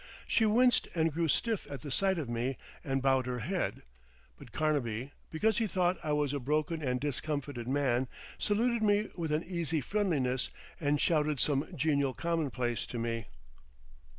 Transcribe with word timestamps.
She 0.25 0.47
winced 0.47 0.87
and 0.95 1.13
grew 1.13 1.27
stiff 1.27 1.67
at 1.69 1.83
the 1.83 1.91
sight 1.91 2.17
of 2.17 2.27
me 2.27 2.57
and 2.83 3.03
bowed 3.03 3.27
her 3.27 3.37
head. 3.41 3.83
But 4.35 4.51
Carnaby, 4.51 5.11
because 5.29 5.59
he 5.59 5.67
thought 5.67 5.99
I 6.03 6.11
was 6.11 6.33
a 6.33 6.39
broken 6.39 6.81
and 6.81 6.99
discomfited 6.99 7.67
man, 7.67 8.07
saluted 8.39 8.81
me 8.81 9.09
with 9.15 9.31
an 9.31 9.43
easy 9.43 9.79
friendliness, 9.79 10.49
and 10.79 10.99
shouted 10.99 11.39
some 11.39 11.67
genial 11.75 12.15
commonplace 12.15 12.87
to 12.87 12.97
me. 12.97 13.27